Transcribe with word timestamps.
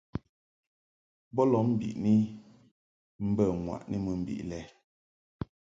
Bo 1.33 1.41
lɔʼ 1.51 1.63
mbiʼni 1.71 2.13
mbə 3.29 3.43
ŋwaʼni 3.63 3.97
mɨ 4.05 4.11
mbiʼ 4.21 4.41
lɛ. 4.49 4.59